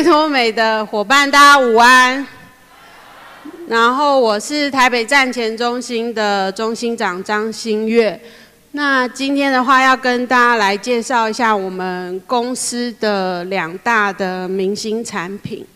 [0.00, 2.26] 爱多美的伙伴，大家午安。
[3.68, 8.18] 然后我是台北站前中心的中心长张新月。
[8.70, 15.66] 那今天的话，要跟大家来介绍一下我们公司的两大的明星产品。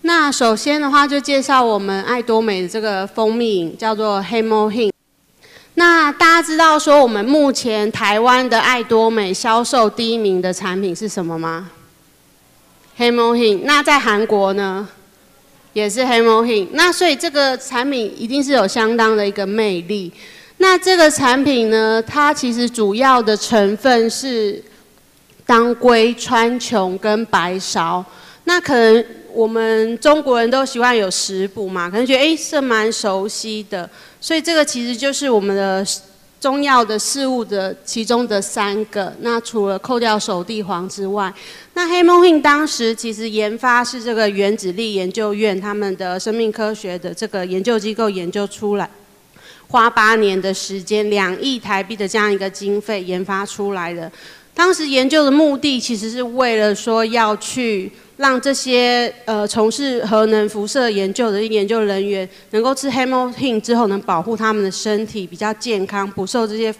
[0.00, 4.92] 那首先的话，就介绍我们爱多美的这个蜂蜜饮，叫做黑猫 h。
[5.74, 11.70] 那大家知道说，我们目前台湾的爱多美销售第一名的产品是什么吗？
[12.96, 13.62] 黑猫金。
[13.64, 14.88] 那在韩国呢，
[15.72, 16.68] 也是黑猫金。
[16.72, 20.12] 那所以这个产品一定是有相当的一个魅力。
[20.58, 24.62] 那这个产品呢，它其实主要的成分是
[25.44, 28.04] 当归、川穹跟白芍。
[28.44, 29.04] 那可能。
[29.34, 33.88] 我们中国人都喜欢有食补嘛，可能觉得哎，是蛮熟悉的，
[34.20, 35.82] 所以这个其实就是我们的
[36.42, 39.14] 中药的事物的其中的三个。
[39.20, 41.32] 那除了扣掉熟地黄之外，
[41.74, 48.90] 那黑猫 Hin 当时其实研发是这个原子力研究院他们的生命科学的这个研究机构研究出来，
[49.68, 54.10] 花八年的时间，两亿台币的这样一个经费研发出来的。
[54.52, 57.92] 当时研究的目的其实是为了说要去。
[58.22, 66.72] 让这些呃从事核能辐射研究的研究人员能够吃黑猫 Hin 之后，能保护他们的身体比较健康，不受这些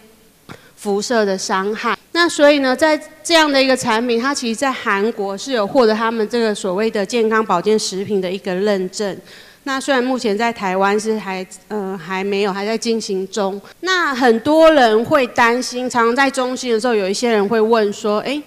[0.77, 1.97] 辐射的伤害。
[2.13, 9.17] 那所以呢，在这样的一个产品，它其实在韩国是有获得他们这个所谓的健康保健食品的一个认证。
[9.65, 13.61] 那虽然目前在台湾是还呃还没有，还在进行中。
[13.81, 18.41] 那很多人会担心，常常在中心的时候，有一些人会问说，哎。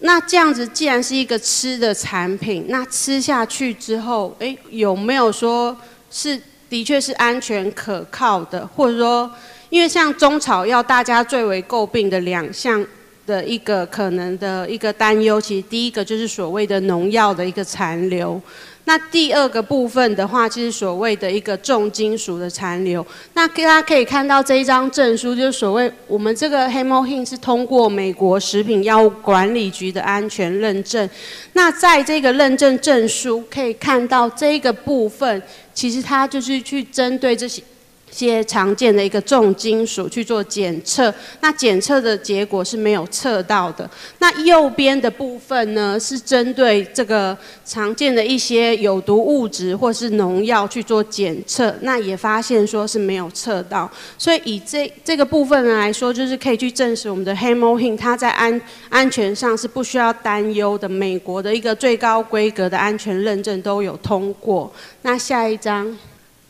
[0.00, 5.76] 那这样子，既然是一个吃的产品，那吃下去之后，诶，有没有说
[6.10, 8.64] 是的确是安全可靠的？
[8.64, 9.30] 或者说，
[9.70, 12.84] 因为像中草药，大家最为诟病的两项
[13.28, 18.40] 的一个可能的一个担忧，其实第一个就是所谓的农药的一个残留。
[18.86, 23.06] 那第二个部分的话，就是所谓的一个重金属的残留。
[23.34, 31.06] 那大家可以看到这一张证书，就是所谓我们这个黑猫 h 是通过美国食品药物管理局的安全认证。
[31.52, 35.42] 那在这个认证证书可以看到这个部分，
[35.74, 37.62] 其实它就是去针对这些。
[38.10, 43.88] 些常见的一个重金属去做检测，那检测的结果是没有测到的。
[44.18, 53.90] 那右边的部分呢，是针对这个常见的一些有毒物质或是农药去做检测，那也发现说是没有测到。
[54.18, 60.88] 所以以这这个部分来说，就是可以去证实我们的黑猫 Hin 它在安安全上是不需要担忧的。
[60.88, 64.72] 美国的一个最高规格的安全认证都有通过。
[65.02, 65.96] 那下一张。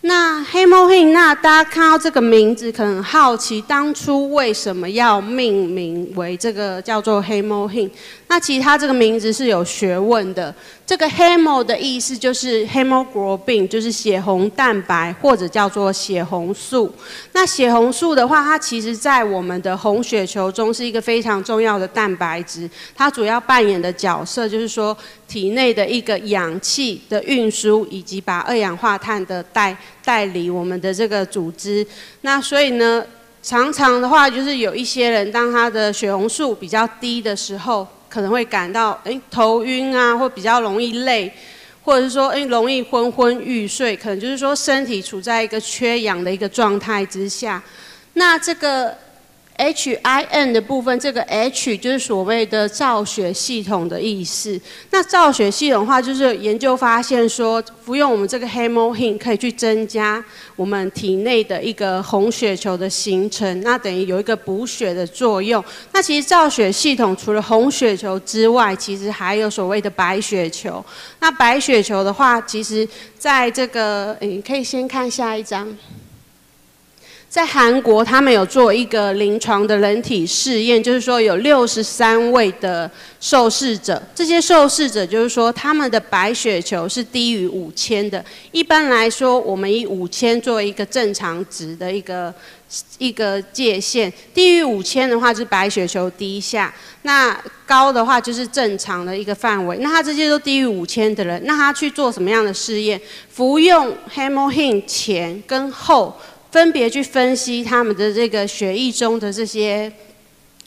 [0.08, 7.90] 那黑猫 Hin，那大家看到这个名字，可能好奇当初为什么要命名为这个叫做黑猫 Hin？
[8.30, 10.54] 那其实它这个名字是有学问的。
[10.86, 16.90] 这个 hemo 的意思就是 hemoglobin，就是血红蛋白或者叫做血红素。
[17.32, 22.68] 那血红素的话，它其实在我们的红血球中是一个非常重要的蛋白质。
[22.94, 24.96] 它主要扮演的角色就是说，
[25.26, 31.86] 体内的一个氧气的运输，以及把二氧化碳的带带离我们的这个组织。
[32.22, 33.04] 那所以呢，
[33.42, 37.86] 常常的话就是有一些人，当他的血红素比较低的时候。
[38.08, 41.32] 可能会感到诶头晕啊，或比较容易累，
[41.82, 47.62] 或者是说诶容易昏昏欲睡，可能就是说身体处在一个缺氧的一个状态之下。
[48.14, 48.96] 那这个。
[49.58, 54.58] H I N 的部分，这个 H 就是所谓的造血系统的意思。
[54.92, 60.24] 那造血系统的话，就是研究发现说，服用我们这个 HemoHin 可以去增加
[60.54, 65.62] 我们体内的一个红血球的形成，那等于有一个补血的作用。
[65.92, 70.84] 那其实造血系统除了红血球之外，其实还有所谓的白血球。
[71.18, 72.88] 那白血球的话，其实
[73.18, 75.76] 在这个，你可以先看下一张。
[77.28, 88.24] 在韩国，他们有做一个临床的人体试验，就是说有六十三位的受试者，这些受试者就是说他们的白血球是低于五千的。
[88.50, 92.34] 一般来说，我们以五千作为一个正常值的一个
[92.96, 99.76] 一个界限，低于五千的话就是白血球低下，那高的话就是正常的一个范围。
[99.80, 102.98] 那他这些都低于五千的人，那他去做什么样的试验？
[103.28, 106.16] 服用 HemoHin 前跟后。
[106.50, 109.92] 分别去分析他们的这个血液中的这些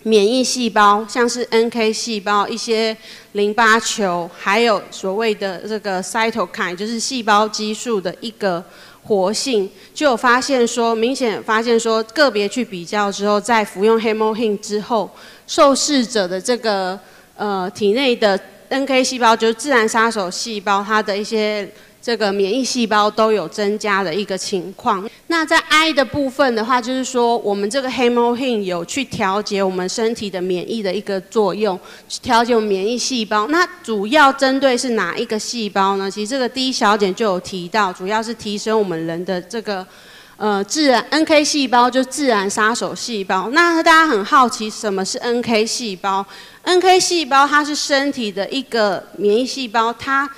[0.03, 2.95] 免疫细胞，像是 NK 细胞、一些
[3.33, 8.63] 淋巴球，还有所谓的这个 cytokine，就是细胞激素的一个
[9.03, 15.09] 活性，就有发现说，明显发现说，个别去比较之后，在服用 h e m o h i n 之后，
[15.47, 16.99] 受试者的这个
[17.35, 18.39] 呃体内的
[18.69, 21.67] NK 细胞，就是自然杀手细胞，它的一些
[22.01, 25.07] 这个免疫细胞都有增加的一个情况。
[25.31, 31.79] 那在 I 的部分的话，就是说我们这个 Haemohim 有去调节我们身体的免疫的一个作用，
[32.09, 33.47] 去调节我们免疫细胞。
[33.47, 36.11] 那主要针对是哪一个细胞呢？
[36.11, 39.87] 其实这个 D 小姐就有提到，主要是提升我们人的这个
[40.35, 43.49] 呃自然 NK 细胞，就自然杀手细胞。
[43.51, 46.25] 那大家很好奇什么是 NK 细胞
[46.65, 50.29] ？NK 细胞它是身体的一个免疫细胞，它。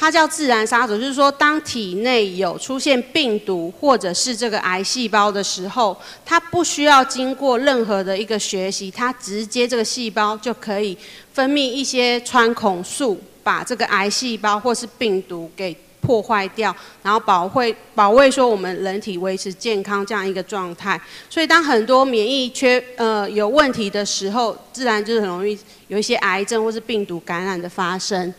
[0.00, 5.94] 它叫自然杀手，就是说，当体内有出现病毒或者是这个癌细胞的时候，
[6.24, 10.96] 它不需要经过任何的一个学习，它直接这个细胞就可以
[11.34, 20.98] 分泌一些穿孔素，把这个癌细胞或是病毒给破坏掉，然后保卫保卫说我们人体维持健康这样一个状态。
[21.28, 25.58] 所以当很多免疫缺呃有问题的时候，自然就是很容易
[25.88, 28.32] 有一些癌症或是病毒感染的发生。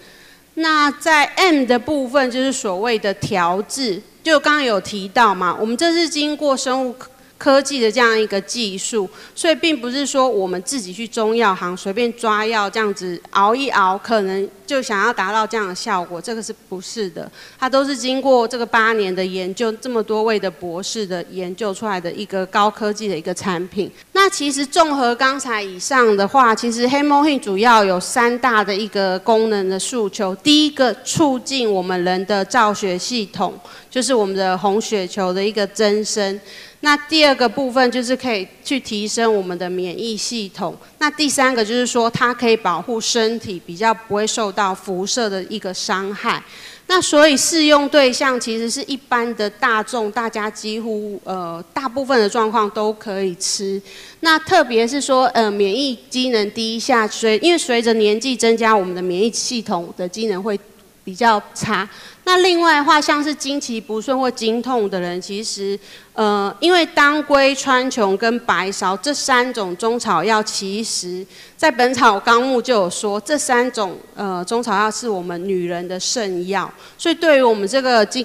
[0.56, 6.96] 那在 M 的部分就是所谓的调制，就刚刚有提到嘛，我们这是经过生物
[7.38, 17.32] 科技的这样一个技术，所以并不是说我们自己去中药行随便抓药这样子熬一熬，可能就想要达到这样的效果，这个是不是的？
[17.58, 23.90] 它都是经过这个八年的研究，这么多位的博士的研究出来的一个高科技的一个产品。
[24.24, 30.36] 那其实综合刚才以上的话，其实黑魔主要有三大的一个功能的诉求。
[30.36, 33.52] 第一个，促进我们人的造血系统，
[33.90, 36.40] 就是我们的红血球的一个增生。
[36.82, 40.76] 那第二个部分就是可以去提升我们的免疫系统。
[40.98, 46.44] 那第三个就是说，它可以保护身体，比较不会受到辐射的一个伤害。
[46.88, 53.82] 那所以适用对象其实是一般的大众，大家几乎呃大部分的状况都可以吃。
[54.20, 60.60] 那特别是说呃免疫机能低下，随因为随着年纪增加，我们的免疫系统的机能会
[61.04, 61.88] 比较差。
[62.24, 65.78] 那另外的话，像是经期不顺或经痛的人，其实，
[66.14, 71.26] 呃，因为当归、川穹跟白芍这三种中草药，其实
[71.58, 78.24] 在《本草纲目》就有说，这三种呃中草药是我们女人的圣药，所以对于我们这个经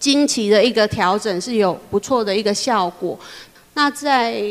[0.00, 3.16] 经期的一个调整是有不错的一个效果。
[3.74, 4.42] 那在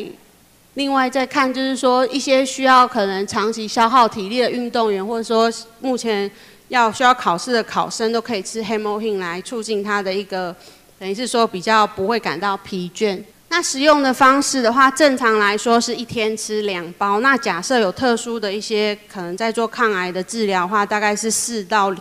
[0.75, 6.31] 另外再看，就是说一些需要可能长期消耗体力的运动员，或者说目前。
[6.69, 10.55] 要需要考试的考生都可以吃 Hemolin 来促进他的一个，
[10.99, 13.21] 等于是说比较不会感到疲倦。
[13.49, 17.21] 那食用的方式的话，正常来说是一天吃两包。
[17.21, 21.95] 那假设有特殊的一些可能在做抗癌的治疗的话，大概是四到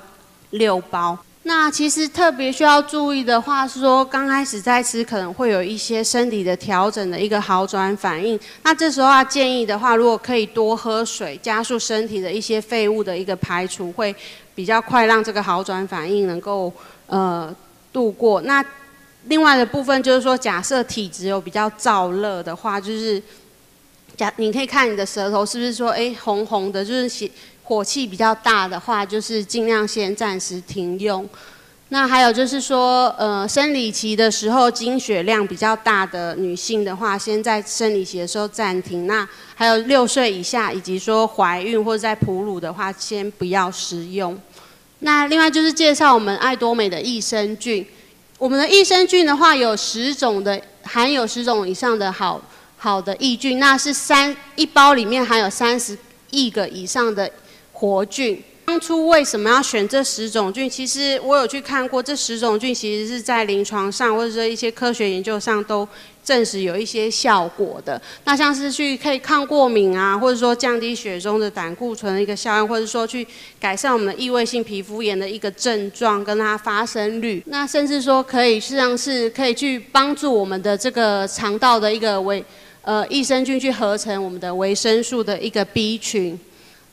[0.50, 1.16] 六包。
[1.48, 8.38] 那其实特别需要注意的话是说，刚开始在吃可能会有一些身体的调整的一个好转反应。
[8.64, 14.12] 那这时候要建议的话，如果可以多喝水，加速身体的一些废物的一个排除，会
[14.56, 16.72] 比较快让这个好转反应能够
[17.06, 17.54] 呃
[17.92, 18.40] 度过。
[18.40, 18.64] 那
[19.26, 23.22] 另外的部分就是说，假设体质有比较燥热的话，就是
[24.16, 27.31] 假你可以看你的舌头是不是说哎红红的，就是血。
[27.66, 31.28] 火气比较大的话，就是尽量先暂时停用。
[31.88, 39.08] 那还有就是说，呃，生理期的时候经血量比较大的女性的话，先在生理期的时候暂停。
[39.08, 44.40] 那还有六岁以下以及说怀孕或者在哺乳的话，先不要食用。
[45.00, 47.85] 那另外就是介绍我们爱多美的益生菌。
[48.38, 52.40] 我们的益生菌的话，有十种的，含有十种以上的好
[52.76, 55.99] 好的益菌，那是三一包里面含有三十
[56.30, 57.28] 亿个以上的。
[57.78, 60.68] 活菌，当初为什么要选这十种菌？
[60.68, 65.87] 其实我有去看过，这十种菌其实是在临床上或者说一些科学研究上都
[66.25, 68.00] 证实有一些效果的。
[68.25, 73.26] 那像是去可以抗过敏啊，或者说降低血中的胆固醇的一个效应，或者说去
[73.61, 77.42] 改善我们的异位性皮肤炎的一个症状跟它发生率。
[77.49, 82.42] 那甚至说可以实际上是可以去帮助我们的这个肠道的一个维
[82.80, 86.40] 呃益生菌去合成我们的维生素的一个 B 群。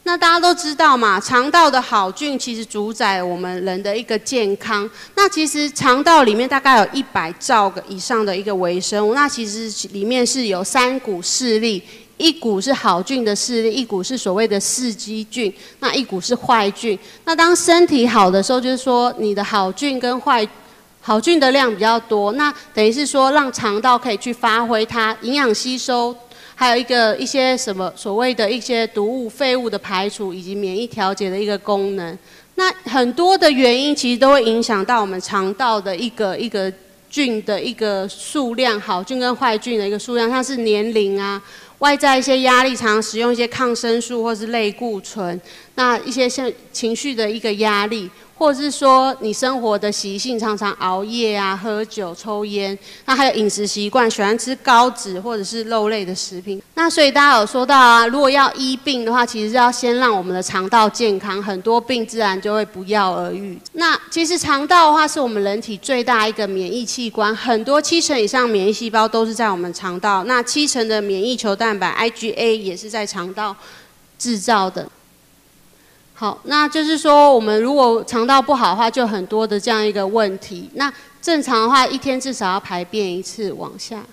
[0.06, 4.90] 那大家都知道嘛，肠道的好菌其实主宰我们人的一个健康。
[5.16, 11.82] 那其实肠道里面大概有一百兆个以上的一个微生物，那其实里面是有三股势力，
[12.18, 17.00] 一股是好菌的势力，一股是所谓的四基菌，那一股是坏菌。
[17.24, 20.46] 那当身体好的时候，就是说你的好菌跟坏
[21.00, 26.14] 好菌的量比较多，那等于是说让肠道可以去发挥它营养吸收。
[26.56, 32.18] 还有一个一些什么所谓的一些毒物废物的排除，以及免疫调节的一个功能。
[32.56, 36.72] 那很多的原因其实都会影响到我们肠道的一个一个
[37.10, 41.42] 菌的一个数量，好菌跟坏菌的一个数量，像是年龄啊、
[41.80, 45.40] 外在一些压力，常使用一些抗生素或是类固醇，
[45.76, 48.10] 那一些像情绪的一个压力。
[48.44, 56.62] 或者是说你生活的习性常常熬夜啊、喝酒、抽烟，那还有饮食习惯喜欢吃高脂或者是肉类的食品。
[56.76, 63.58] 那所以大家有说到啊，如果要医病的话，其实是要先让我们的肠道健康，很多病自然就会不药而愈。
[63.76, 73.56] 那其实肠道的话是我们人体最大一个免疫器官，很多七成以上免疫细胞都是在我们肠道，那七成的免疫球蛋白 IgA 也是在肠道
[74.20, 74.86] 制造的。
[76.16, 80.70] 好，那就是说，我们如果肠道不好的话，就很多的这样一个问题。
[80.76, 84.04] 那正常的话，一天至少要排便一次往下。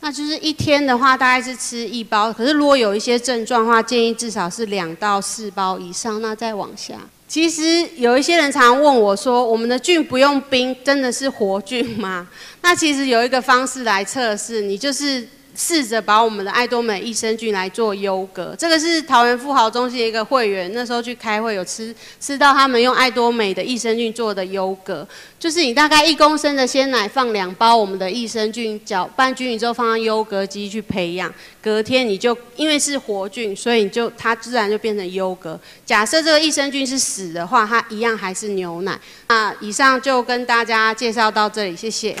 [0.00, 2.32] 那就是一天的话，大概是吃一包。
[2.32, 6.22] 可是如果有一些症状的话，建议至少是两到四包以上。
[6.22, 6.94] 那再往下。
[7.26, 7.62] 其实
[7.96, 12.28] 有一些人常问我说，我们的菌不用冰，真的是活菌吗？
[12.62, 15.28] 那其实有一个方式来测试，你就是。
[15.56, 25.06] 试着把我们的爱多美益生菌来做优格，这个是桃园富豪中心的一个会员，那时候去开会有吃吃到他们用爱多美的益生菌做的优格，
[25.38, 31.32] 就是你大概一公升的鲜奶放两包我们的益生菌，搅拌均匀之后放到优格机去培养，
[31.62, 35.58] 隔天你就因为是活菌，所以你就它自然就变成优格。
[35.86, 38.98] 假设这个益生菌是死的话，它一样还是牛奶。
[39.28, 42.14] 那以上就跟大家介绍到这里，谢谢。